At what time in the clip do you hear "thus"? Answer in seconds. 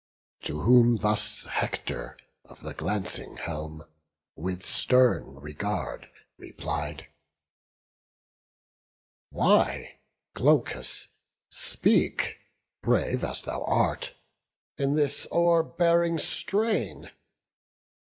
0.97-1.43